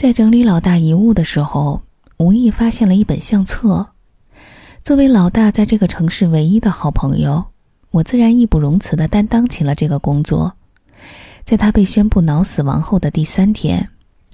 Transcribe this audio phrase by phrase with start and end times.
[0.00, 1.82] 在整理老大遗物的时候，
[2.16, 3.88] 无意发现了一本相册。
[4.82, 7.44] 作为老大在这个城市唯一的好朋友，
[7.90, 10.54] 我自然义不容辞地担当起了这个工作。
[11.44, 13.90] 在他被宣布脑死亡后的第三天，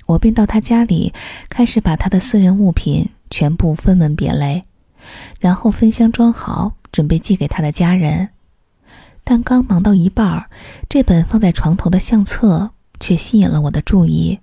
[0.06, 1.12] 我便到他家里，
[1.48, 4.62] 开始把他的私人物品全部分门别类，
[5.40, 8.28] 然后分箱装好，准备寄给他的家人。
[9.24, 10.48] 但刚忙到一半儿，
[10.88, 12.70] 这本放在床头的相册
[13.00, 14.38] 却吸引了我的注意。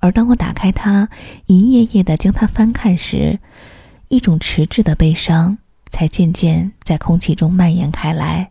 [0.00, 1.08] 而当我打开它，
[1.46, 3.38] 一页页的将它翻看时，
[4.08, 5.58] 一种迟滞的悲伤
[5.90, 8.50] 才渐渐在空气中蔓延开来。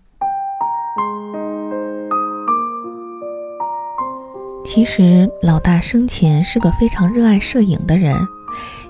[4.66, 8.18] 其实，老大生前是个非常热爱摄影的人，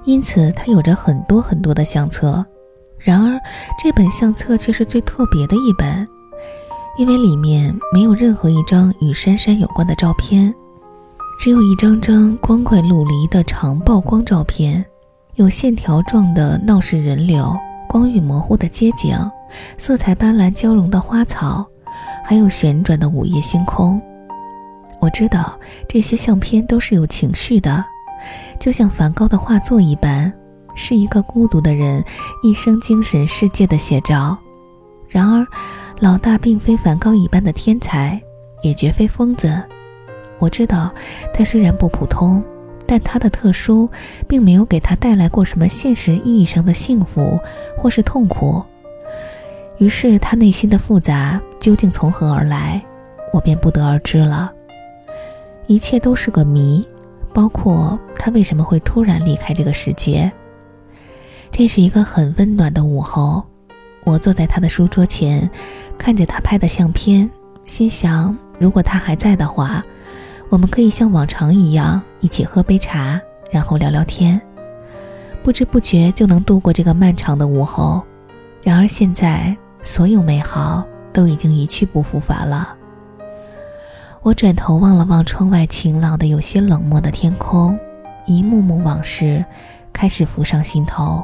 [0.06, 2.44] 因此他有着很多很多的相册。
[2.98, 3.40] 然而，
[3.78, 6.08] 这本相册却是最特别的一本，
[6.98, 10.52] 因为里面没有任何一张与珊珊有关的照片。
[11.38, 14.84] 只有一张张光怪陆离的长曝光照片，
[15.36, 17.56] 有线条状的闹市人流，
[17.88, 19.16] 光晕模糊的街景，
[19.78, 21.66] 色彩斑斓交融的花草，
[22.24, 24.02] 还有旋转的午夜星空。
[25.00, 27.84] 我知道这些相片都是有情绪的，
[28.60, 30.34] 就像梵高的画作一般，
[30.74, 32.04] 是一个孤独的人
[32.42, 34.36] 一生精神世界的写照。
[35.08, 35.46] 然而，
[36.00, 38.20] 老大并非梵高一般的天才，
[38.64, 39.62] 也绝非疯子。
[40.40, 40.94] 我知道，
[41.34, 42.44] 他虽然不普通，
[42.86, 43.90] 但他的特殊
[44.28, 47.40] 并没有给他带来过什么现实意义上的幸福
[47.78, 48.62] 或是痛苦。
[49.78, 52.82] 于是，他内心的复杂究竟从何而来，
[53.34, 54.52] 我便不得而知了。
[55.68, 56.88] 一切都是个谜，
[57.34, 60.32] 包括他为什么会突然离开这个世界。
[61.52, 63.44] 这是一个很温暖的午后，
[64.04, 65.50] 我坐在他的书桌前，
[65.98, 67.30] 看着他拍的相片，
[67.66, 69.84] 心想：如果他还在的话。
[70.50, 73.20] 我们可以像往常一样一起喝杯茶，
[73.52, 74.40] 然后聊聊天，
[75.44, 78.02] 不知不觉就能度过这个漫长的午后。
[78.62, 82.76] 然而现在，所有美好都已经一去不复返了。
[84.22, 87.78] 我转头望了望窗外晴朗的、有些冷漠的天空，
[88.26, 89.44] 一幕幕往事
[89.94, 91.24] 开始浮上心头。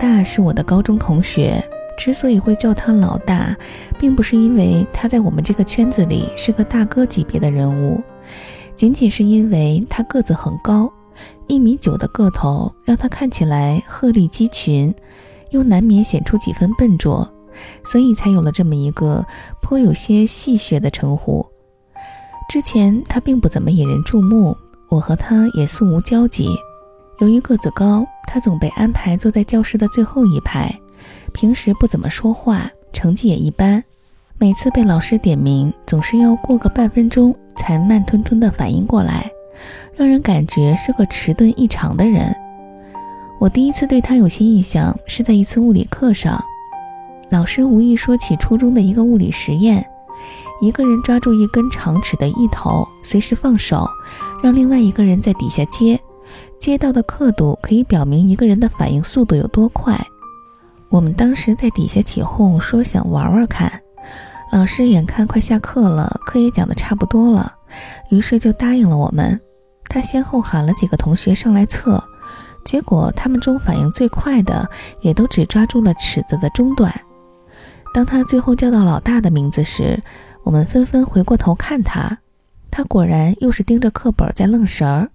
[0.00, 1.62] 大是我的高中同学，
[1.98, 3.54] 之所以会叫他老大，
[3.98, 8.02] 并不是因为他在我们这个圈子里是个大哥级别的人物，
[8.74, 10.90] 仅仅是因为他个子很高，
[11.46, 14.92] 一米九的个头让他看起来鹤立鸡群，
[15.50, 17.30] 又难免显出几分笨拙，
[17.84, 19.22] 所以才有了这么一个
[19.60, 21.46] 颇有些戏谑的称呼。
[22.48, 24.56] 之前他并不怎么引人注目，
[24.88, 26.48] 我和他也素无交集。
[27.18, 30.72] 由于个子高，他总被安排坐在教室的最后一排，
[31.32, 33.82] 平时不怎么说话，成绩也一般。
[34.38, 39.28] 每次被老师点名，总是要过个半分钟才慢吞吞地反应过来，
[39.96, 42.32] 让人感觉是个迟钝异常的人。
[43.40, 46.40] 我第一次对他有些印象是在一次物理课上，
[47.30, 49.84] 老师无意说起初中的一个物理实验：
[50.60, 53.88] 一个人抓住一根长尺的一头，随时放手，
[54.40, 56.00] 让另外一个人在底下接。
[56.60, 59.98] 接到的刻度可以表明一个人的反应速度有多快。
[60.90, 63.72] 我们当时在底下起哄说想玩玩看，
[64.52, 67.50] 老师眼看快下课了，课也讲得差不多了，
[68.10, 69.40] 于是就答应了我们。
[69.88, 72.02] 他先后喊了几个同学上来测，
[72.62, 74.68] 结果他们中反应最快的
[75.00, 76.92] 也都只抓住了尺子的中段。
[77.94, 79.98] 当他最后叫到老大的名字时，
[80.44, 82.18] 我们纷纷回过头看他，
[82.70, 85.08] 他果然又是盯着课本在愣神儿。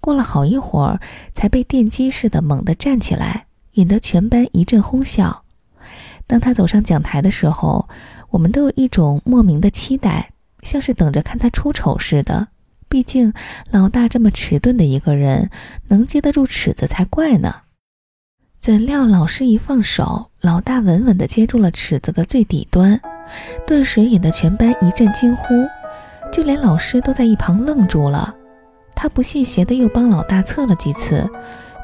[0.00, 1.00] 过了好一会儿，
[1.34, 5.44] 才被电击似的猛地站起来，引得全班一阵哄笑。
[6.26, 7.88] 当他走上讲台的时候，
[8.30, 10.30] 我们都有一种莫名的期待，
[10.62, 12.48] 像是等着看他出丑似的。
[12.88, 13.32] 毕竟
[13.70, 15.50] 老大这么迟钝的一个人，
[15.88, 17.62] 能接得住尺子才怪呢。
[18.60, 22.98] 怎料老师一放手，老大稳稳地接住了尺子的最底端，
[23.66, 25.66] 顿时引得全班一阵惊呼，
[26.32, 28.34] 就连老师都在一旁愣住了。
[28.94, 31.28] 他不信邪的又帮老大测了几次，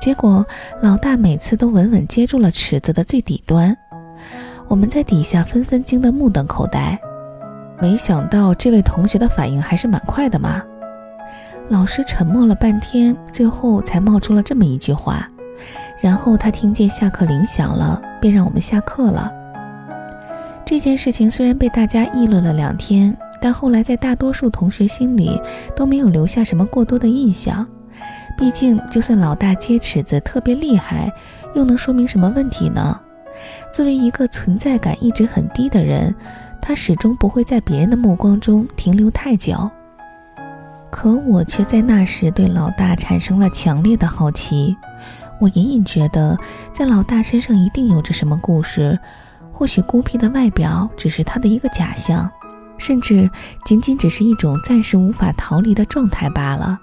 [0.00, 0.46] 结果
[0.80, 3.76] 老大每次都稳稳接住了尺子的最底端。
[4.68, 6.98] 我们在底下纷纷惊得目瞪口呆。
[7.80, 10.62] 没想到这位同学的反应还是蛮快的嘛。
[11.68, 15.28] 老师沉默了半天，最后才冒出了这么一句话。
[16.00, 19.30] 然后他听见下课铃响了，便让我们下课了。
[20.64, 23.16] 这件事情虽然被大家议论了两天。
[23.40, 25.40] 但后来，在大多数同学心里
[25.74, 27.66] 都没有留下什么过多的印象。
[28.36, 31.12] 毕竟，就算老大接尺子特别厉害，
[31.54, 33.00] 又能说明什么问题呢？
[33.72, 36.14] 作为一个存在感一直很低的人，
[36.60, 39.70] 他始终不会在别人的目光中停留太久。
[40.90, 44.76] 可我却在那时对老大产生了强烈的好奇。
[45.38, 46.36] 我隐隐觉得，
[46.72, 48.98] 在老大身上一定有着什么故事。
[49.52, 52.30] 或许孤僻的外表只是他的一个假象，
[52.80, 53.30] 甚至
[53.64, 56.76] 仅仅只是一种暂时无法逃离的状态罢了。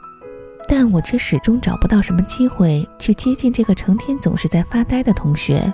[0.70, 5.74] 但我却始终找不到什么机会去接近这个成天总是在发呆的同学。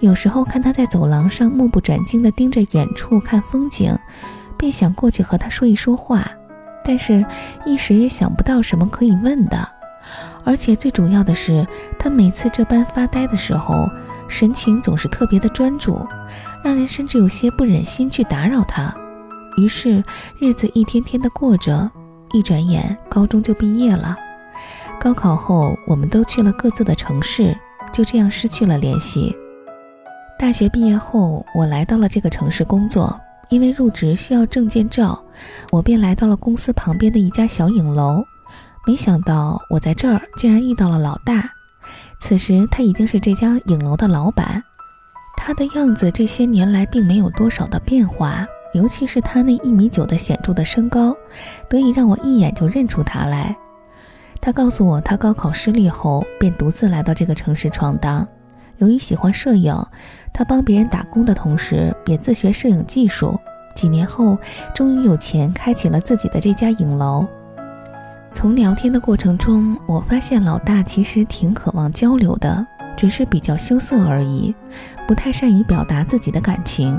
[0.00, 3.96] 有时候看他在走廊上目不转睛地盯着远处看风景，
[4.58, 6.30] 便想过去和他说一说话，
[6.84, 7.24] 但是
[7.64, 9.68] 一时也想不到什么可以问的。
[10.44, 11.66] 而且最主要的是，
[11.98, 13.88] 他每次这般发呆的时候。
[14.32, 16.06] 神情总是特别的专注，
[16.62, 18.94] 让人甚至有些不忍心去打扰他。
[19.56, 20.02] 于是
[20.38, 21.90] 日子一天天的过着，
[22.32, 24.16] 一转眼高中就毕业了。
[24.98, 27.56] 高考后，我们都去了各自的城市，
[27.92, 29.34] 就这样失去了联系。
[30.38, 33.18] 大学毕业后，我来到了这个城市工作，
[33.48, 35.22] 因为入职需要证件照，
[35.70, 38.22] 我便来到了公司旁边的一家小影楼。
[38.86, 41.50] 没想到我在这儿竟然遇到了老大。
[42.18, 44.62] 此时他已经是这家影楼的老板，
[45.36, 51.14] 他的样子这些年来并没有多少的变化，尤其是他那一米九的显著的身高，
[51.68, 53.56] 得以让我一眼就认出他来。
[54.40, 58.26] 他告诉我，他高考失利后便独自来到这个城市闯荡。
[58.78, 59.74] 由于喜欢摄影，
[60.32, 63.38] 他帮别人打工的同时也自学摄影技术。
[63.74, 64.38] 几年后，
[64.74, 67.26] 终于有钱开启了自己的这家影楼。
[68.32, 74.54] 从聊天的过程中，我发现老大其实挺渴望交流的，只是比较羞涩而已，
[75.06, 76.98] 不太善于表达自己的感情。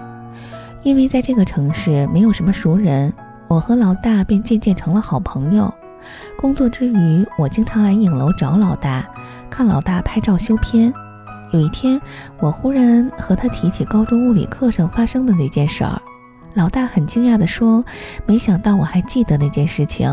[0.84, 3.14] 因为在这个城市没有什么熟人，
[3.48, 5.72] 我和老大便渐渐成了好朋友。
[6.40, 9.08] 工作之余，我经常来影楼找老大，
[9.50, 10.92] 看老大拍照修片。
[11.52, 12.02] 有一天，
[12.40, 16.02] 我忽然和他提起高中物理课上发生的那件事儿，
[16.56, 17.84] 老大很惊讶地说
[18.26, 20.10] ：“没想到我还记得那件事情。”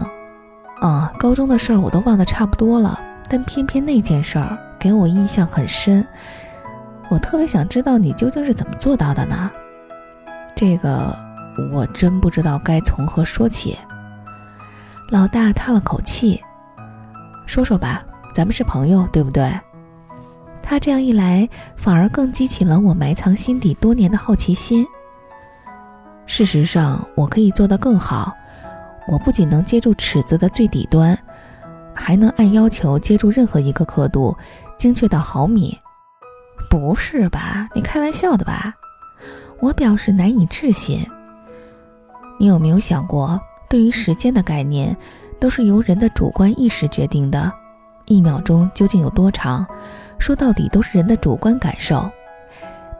[0.80, 6.06] 啊，高中的事儿我都忘得差不多了，但偏偏那件事儿给我印象很深。
[7.08, 9.50] 我特别想知道你究竟是怎么做到的呢？
[10.58, 11.16] 这个
[11.72, 13.78] 我真不知道该从何说起。
[15.08, 16.42] 老大叹了口气，
[17.46, 18.02] 说说吧，
[18.34, 19.48] 咱们是朋友，对不对？
[20.60, 24.84] 他这样一来，反而更激起了我埋藏心底多年的好奇心。
[26.26, 28.34] 事实上，我可以做得更好。
[29.06, 31.16] 我不仅能接住尺子的最底端，
[31.94, 34.36] 还能按要求接住任何一个刻度，
[34.76, 35.78] 精确到毫米。
[36.68, 37.68] 不是吧？
[37.76, 38.74] 你开玩笑的吧？
[39.60, 41.04] 我表示难以置信。
[42.38, 44.96] 你有没有想过，对于时间的概念，
[45.40, 47.52] 都是由人的主观意识决定的。
[48.06, 49.66] 一秒钟究竟有多长？
[50.18, 52.10] 说到底都是人的主观感受。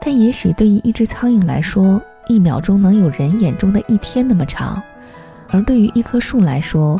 [0.01, 4.81] 但也许对于一只苍蝇来说，一秒钟能有人眼中的一天那么长。
[5.49, 6.99] 而对于一棵树来说，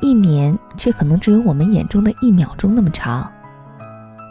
[0.00, 3.30] 一年却可能只有我们眼中的一秒钟那么长。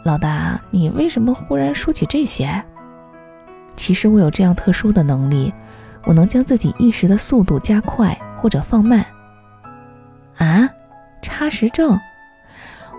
[0.04, 2.64] 老大，你为什么忽然说起这些？
[3.78, 5.54] 其实我有这样特殊的能力，
[6.04, 9.06] 我能将自己意识的速度加快或者放慢。
[10.36, 10.68] 啊，
[11.22, 11.98] 差时症？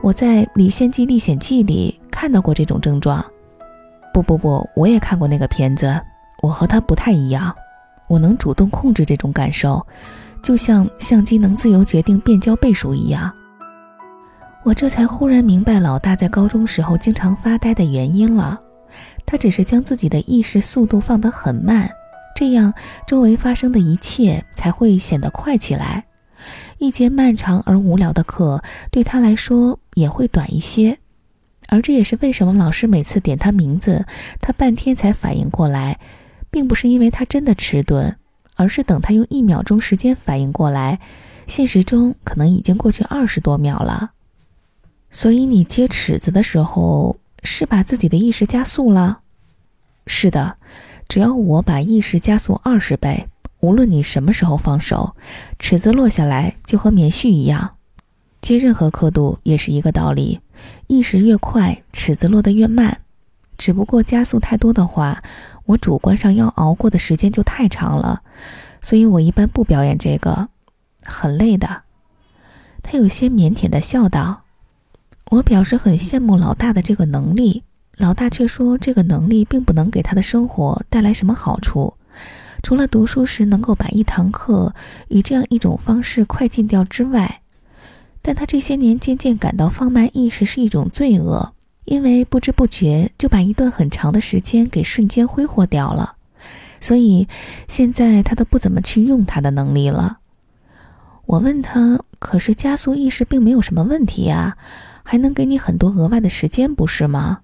[0.02, 3.24] 我在《李献计历险记》里看到过这种症状。
[4.14, 6.02] 不不不，我也看过那个片子。
[6.42, 7.54] 我和他不太一样，
[8.08, 9.86] 我能主动控制这种感受。
[10.42, 13.30] 就像相机能自由决定变焦倍数一样，
[14.64, 18.58] 我这才忽然明白老大在高中时候经常发呆的原因了。
[19.30, 21.92] 他只是将自己的意识速度放得很慢，
[22.36, 22.74] 这样
[23.06, 26.06] 周围发生的一切才会显得快起来。
[26.80, 30.98] 一节漫长而无聊的课对他来说也会短一些，
[31.68, 34.08] 而这也是为什么老师每次点他名字，
[34.42, 36.00] 他半天才反应过来，
[36.50, 38.16] 并不是因为他真的迟钝。
[38.56, 41.00] 而是等他用一秒钟时间反应过来，
[41.46, 44.10] 现实中可能已经过去二十多秒了。
[45.12, 49.20] 所以你接尺子的时候是把自己的意识加速了？
[50.08, 50.58] 是的，
[51.08, 53.28] 只要我把意识加速二十倍，
[53.60, 55.16] 无论你什么时候放手，
[55.58, 57.76] 尺子落下来就和棉絮一样。
[58.42, 60.40] 接任何刻度也是一个道理，
[60.88, 63.02] 意识越快，尺子落得越慢。
[63.58, 65.22] 只不过加速太多的话。
[65.70, 68.24] 我主观上要熬过的时间就太长了，
[68.82, 70.50] 所以我一般不表演这个，
[71.04, 71.84] 很累的。
[72.82, 74.46] 他有些腼腆的笑道。
[75.30, 77.64] 我表示很羡慕老大的这个能力，
[77.98, 81.94] 老大却说这个能力并不能给他的生活带来什么好处，
[82.64, 84.74] 除了读书时能够把一堂课
[85.08, 87.42] 以这样一种方式快进掉之外。
[88.22, 91.54] 但他这些年渐渐感到放慢意识是一种罪恶。
[91.86, 96.14] 因为不知不觉就把一段很长的时间给瞬间挥霍掉了，
[96.80, 97.28] 所以
[97.68, 100.20] 现在他都不怎么去用他的能力了。
[101.26, 104.56] 我问他：“可是加速意识并没有什么问题呀，
[105.10, 107.40] 还能给你很多额外的时间，不是吗？”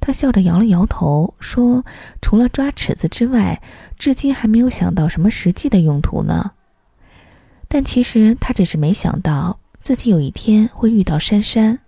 [0.00, 1.84] 他笑着摇了摇头，说
[2.22, 3.60] ：“除了抓尺子之外，
[3.98, 6.52] 至今还没有想到什么实际的用途呢。”
[7.68, 11.80] 但其实他只是没想到自己有一天会遇到珊珊。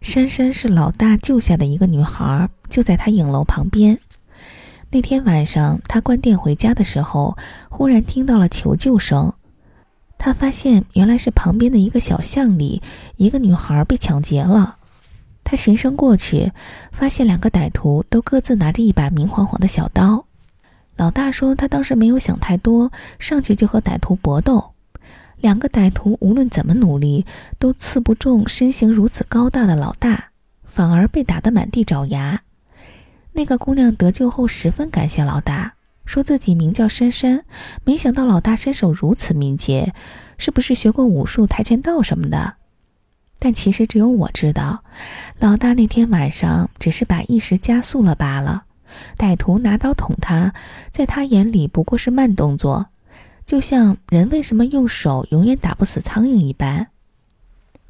[0.00, 3.98] 珊珊是老大救下的一个女孩，就在他影楼旁边。
[4.90, 7.36] 那天晚上，他关店回家的时候，
[7.68, 9.34] 忽然听到了求救声。
[10.18, 12.82] 他发现原来是旁边的一个小巷里，
[13.16, 14.76] 一个女孩被抢劫了。
[15.42, 16.52] 他循声过去，
[16.90, 20.24] 发现两个歹徒都各自拿着一把明晃晃的小刀。
[20.96, 24.72] 老大说，他当时没有想太多，上去就和歹徒搏斗。
[25.36, 27.26] 两个歹徒无论怎么努力，
[27.58, 30.30] 都刺不中身形如此高大的老大，
[30.62, 32.40] 反而被打得满地找牙。
[33.32, 35.74] 那个姑娘得救后十分感谢老大，
[36.04, 37.44] 说自己名叫珊珊，
[37.84, 39.94] 没想到老大身手如此敏捷，
[40.38, 42.54] 是不是学过武术、跆拳道什么的？
[43.38, 44.84] 但其实只有我知道，
[45.38, 48.64] 老大那天晚上只是把意识加速了罢了。
[49.18, 50.54] 歹徒拿刀捅他，
[50.92, 52.86] 在他眼里不过是慢动作，
[53.44, 56.86] 就像人为什么用手永远打不死苍蝇一般。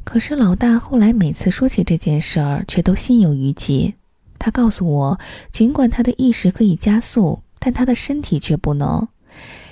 [0.02, 3.94] 可是老大后来每次说起这件事儿，却都心有余悸。
[4.38, 5.20] 他告诉我，
[5.52, 9.08] 尽管他的意识可以加速，但他的身体却不能。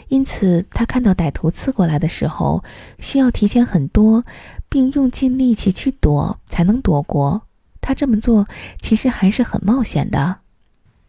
[0.08, 2.64] 因此，他看到歹徒刺过来的时候，
[3.00, 4.24] 需要提前很多，
[4.70, 7.42] 并用尽力气去躲，才能躲过。
[7.82, 8.46] 他这么做
[8.80, 10.38] 其实还是很冒险的。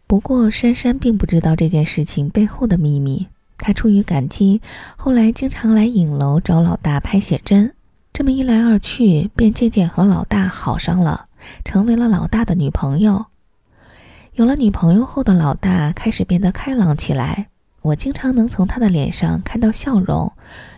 [0.06, 3.28] 不过，珊珊并不知道这件事情背后的秘密。
[3.56, 4.60] 她出于感激，
[4.96, 7.72] 后来经常来影楼找老大拍写真。
[8.12, 11.26] 这么一来二去，便渐渐和老大好上了，
[11.64, 13.26] 成为了老大的女朋友。
[14.34, 17.50] 有了女朋友后的老大开始变得开朗起来。
[17.82, 20.32] 我经常能从他的脸上看到笑容，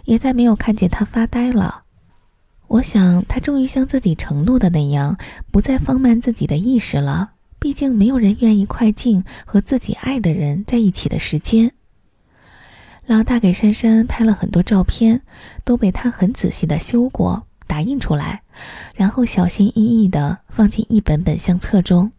[0.05, 1.85] 也再没有看见他发呆了。
[2.67, 5.17] 我想，他终于像自己承诺的那样，
[5.51, 7.31] 不再放慢自己的意识了。
[7.59, 11.73] 毕竟，没有人愿意快进和自己爱的人在一起的时间。
[13.07, 15.23] 老大给珊珊拍了很多照片，
[15.65, 18.43] 都被他很仔细的修过、打印出来，
[18.95, 22.13] 然后小心翼翼的放进一本本相册中。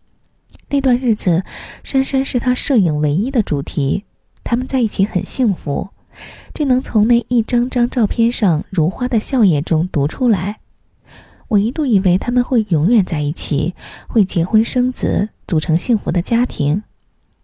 [0.69, 1.43] 那段日子，
[1.83, 4.03] 珊珊是他摄影唯一的主题。
[4.43, 5.89] 他们在一起很幸福，
[6.53, 10.59] 这能从那一张张照片上如花的笑靥中读出来。
[11.49, 13.73] 我一度以为他们会永远在一起，
[14.07, 16.83] 会结婚生子，组成幸福的家庭，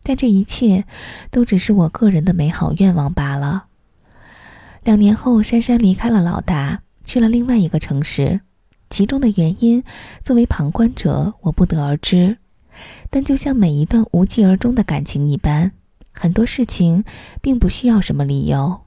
[0.03, 0.83] 但这一切
[1.31, 3.67] 都只是我个人的美好愿望罢了。
[4.83, 8.41] 两年后，珊珊离开了老大，去了另外一个城市，
[8.89, 9.81] 其中的原因，
[10.21, 12.37] 作为旁观者，我不得而知。
[13.09, 15.71] 但就像每一段无疾而终的感情一般。
[16.15, 17.03] 很多事情
[17.41, 18.81] 并不需要什么理由。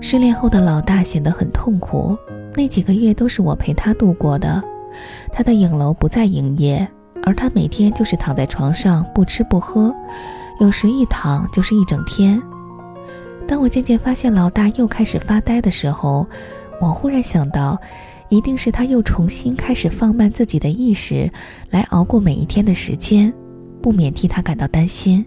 [0.00, 2.16] 失恋后的老大显得很痛苦，
[2.54, 4.62] 那几个月都是我陪他度过的。
[5.32, 6.88] 他的影楼不再营业，
[7.24, 9.92] 而他每天就是躺在床上不吃不喝，
[10.60, 12.40] 有时一躺就是一整天。
[13.48, 16.24] 当我渐渐发现老大又开始发呆的时候，
[16.80, 17.76] 我忽然想到。
[18.34, 21.30] 一定是他又重新开始放慢自己的意识，
[21.70, 23.32] 来熬过每一天的时间，
[23.80, 25.24] 不免替他感到担心。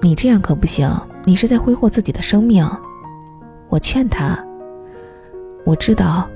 [0.00, 0.90] 你这样可不行，
[1.24, 2.68] 你是在挥霍自己的生命。
[3.70, 4.38] 我劝他，
[5.64, 6.28] 我知道，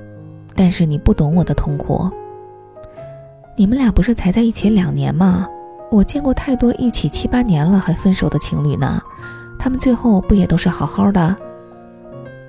[0.55, 2.09] 但是你不懂我的痛苦。
[3.55, 5.47] 你们俩不是才在一起两年吗？
[5.91, 8.99] 我见过太多一起七八年了还分手的情侣呢，
[9.59, 11.35] 他们最后不也都是好好的？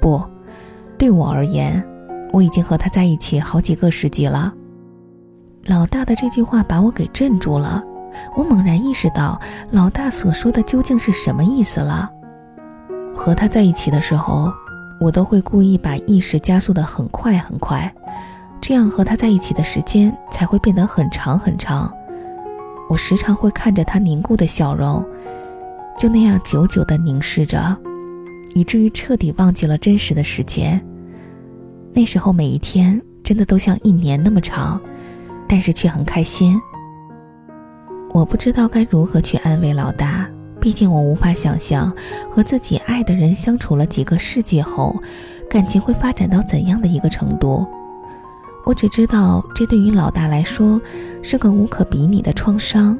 [0.01, 0.23] 不，
[0.97, 1.87] 对我而言。
[2.35, 4.53] 我已经和他在一起好几个世纪了。
[5.67, 7.81] 老大的这句话把我给镇住了，
[8.37, 12.11] 我猛然意识到老大所说的究竟是什么意思了。
[13.15, 14.53] 和他在一起的时候，
[15.01, 17.95] 我都会故意把意识加速的很快很快，
[18.61, 21.89] 这样和他在一起的时间才会变得很长很长。
[22.91, 25.07] 我时常会看着他凝固的笑容，
[25.97, 27.77] 就那样久久的凝视着，
[28.55, 30.85] 以至于彻底忘记了真实的时间。
[31.97, 34.81] 那时候每一天真的都像一年那么长，
[35.49, 36.61] 但是却很开心。
[38.13, 40.29] 我不知道该如何去安慰老大，
[40.61, 41.95] 毕竟我无法想象
[42.29, 45.01] 和自己爱的人相处了几个世纪后，
[45.49, 47.65] 感情会发展到怎样的一个程度。
[48.65, 50.81] 我只知道，这对于老大来说
[51.23, 52.99] 是个无可比拟的创伤。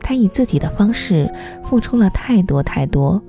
[0.00, 3.22] 他以自己的方式付出了太多太多，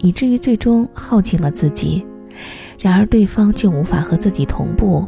[0.00, 2.06] 以至于最终耗尽了自己。
[2.80, 5.06] 然而对方却无法和自己同步，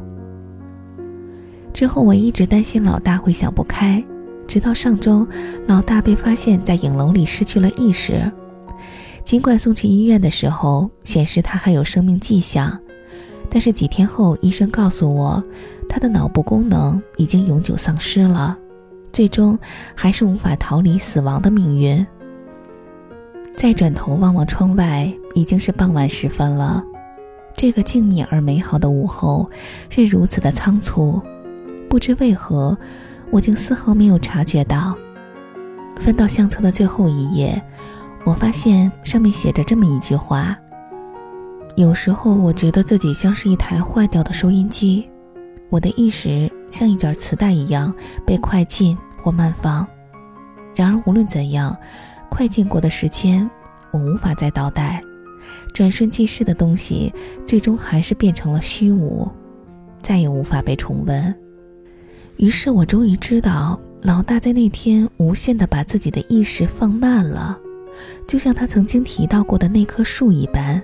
[1.73, 4.05] 之后我一直担心老大会想不开，
[4.47, 5.26] 直到上周，
[5.67, 8.31] 老大被发现在影楼里失去了意识。
[9.25, 12.79] 尽管送去医院的时候显示他还有生命迹象，
[13.49, 15.43] 但是几天后医生告诉我，
[15.88, 18.59] 他的脑部功能已经永久丧失了，
[19.12, 19.59] 最终
[19.95, 22.07] 还是无法逃离死亡的命运。
[23.57, 26.85] 再转头望望窗外，已经是傍晚时分了。
[27.55, 29.51] 这个静谧而美好的午后
[29.89, 31.21] 是如此的仓促，
[31.89, 32.77] 不知为何，
[33.31, 34.97] 我竟丝毫没有察觉到。
[36.01, 37.63] 翻到相册的最后一页。
[38.25, 40.57] 我发现上面写着这么一句话：
[41.75, 45.11] 有时候我觉得自己像是一台坏掉的收音机，
[45.69, 47.93] 我的意识像一卷磁带一样
[48.25, 49.85] 被快进或慢放。
[50.77, 51.77] 然而无论怎样，
[52.31, 53.51] 快进过的时间
[53.91, 55.01] 我无法再倒带，
[55.73, 57.12] 转瞬即逝的东西
[57.47, 59.31] 最终还是变成了虚无，
[60.02, 61.35] 再也无法被重温。
[62.37, 67.59] 于是我终于知道，老大在那天无限地把自己的意识放慢了。
[68.26, 70.83] 就像他曾经提到过的那棵树一般，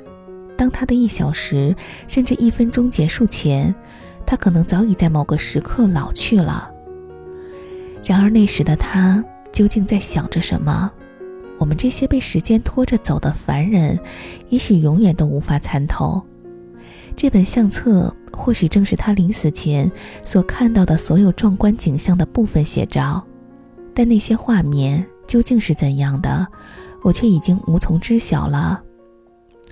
[0.56, 1.74] 当他的一小时
[2.06, 3.74] 甚至一分钟结束前，
[4.26, 6.70] 他可能早已在某个时刻老去了。
[8.04, 10.90] 然而那时的他究竟在想着什么？
[11.58, 13.98] 我们这些被时间拖着走的凡人，
[14.48, 16.22] 也许永远都无法参透。
[17.16, 19.90] 这本相册或许正是他临死前
[20.24, 23.26] 所看到的所有壮观景象的部分写照，
[23.92, 26.46] 但那些画面究竟是怎样的？
[27.02, 28.80] 我却已经无从知晓了，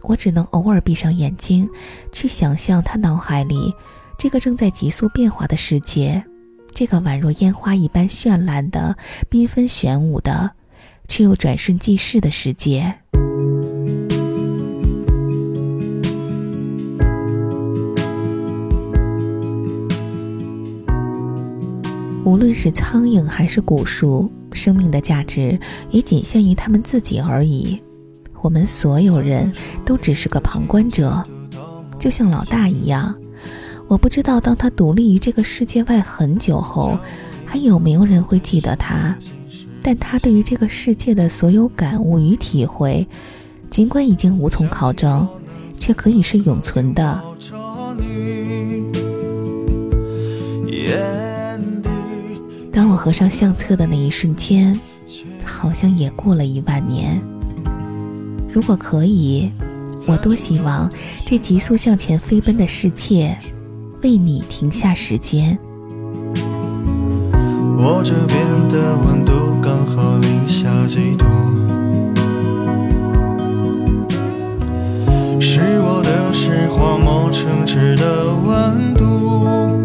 [0.02, 1.68] 我只能偶尔闭上眼睛，
[2.10, 3.74] 去想象他脑海里
[4.18, 6.24] 这个正在急速变化的世界，
[6.72, 8.96] 这个宛若烟花一般绚烂的、
[9.30, 10.52] 缤纷玄武的，
[11.06, 12.94] 却又转瞬即逝的世界。
[22.24, 24.30] 无论是苍蝇还是古树。
[24.52, 25.56] 生命的价值
[25.90, 27.78] 也仅限于他们自己而已，
[28.40, 29.52] 我们所有人
[29.84, 31.22] 都只是个旁观者，
[31.98, 33.14] 就像老大一样。
[33.86, 36.98] 我不知道，当他独立于这个世界外很久后，
[37.44, 39.14] 还有没有人会记得他。
[39.86, 43.06] 但他对于这个世界的所有感悟与体会，
[43.70, 45.28] 尽管已经无从考证，
[45.78, 47.22] 却可以是永存的。
[52.72, 54.76] 当我合上相册的那一瞬间，
[55.44, 57.20] 好像也过了一万年。
[58.52, 59.52] 如果可以，
[60.08, 60.90] 我多希望
[61.24, 63.38] 这急速向前飞奔的世界，
[64.02, 65.56] 为你停下时间。
[67.78, 69.32] 我这边的温度
[69.76, 71.26] 刚好零下几度，
[75.38, 79.75] 是我的是荒漠城池的温度。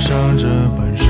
[0.00, 1.07] 上这本书